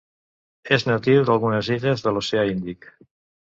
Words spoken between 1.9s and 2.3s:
de